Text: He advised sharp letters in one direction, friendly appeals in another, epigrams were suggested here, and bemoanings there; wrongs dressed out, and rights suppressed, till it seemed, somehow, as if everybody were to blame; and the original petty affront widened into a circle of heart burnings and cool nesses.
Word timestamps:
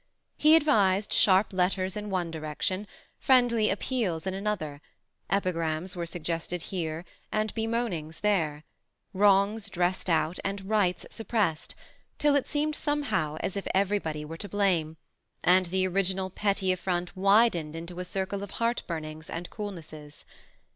He 0.35 0.55
advised 0.55 1.13
sharp 1.13 1.53
letters 1.53 1.95
in 1.95 2.09
one 2.09 2.31
direction, 2.31 2.87
friendly 3.19 3.69
appeals 3.69 4.25
in 4.25 4.33
another, 4.33 4.81
epigrams 5.29 5.95
were 5.95 6.07
suggested 6.07 6.59
here, 6.73 7.05
and 7.31 7.53
bemoanings 7.53 8.21
there; 8.21 8.63
wrongs 9.13 9.69
dressed 9.69 10.09
out, 10.09 10.39
and 10.43 10.67
rights 10.67 11.05
suppressed, 11.11 11.75
till 12.17 12.33
it 12.35 12.47
seemed, 12.47 12.75
somehow, 12.75 13.37
as 13.41 13.55
if 13.55 13.67
everybody 13.75 14.25
were 14.25 14.37
to 14.37 14.49
blame; 14.49 14.97
and 15.43 15.67
the 15.67 15.85
original 15.87 16.31
petty 16.31 16.71
affront 16.71 17.15
widened 17.15 17.75
into 17.75 17.99
a 17.99 18.03
circle 18.03 18.41
of 18.41 18.49
heart 18.57 18.81
burnings 18.87 19.29
and 19.29 19.51
cool 19.51 19.71
nesses. 19.71 20.25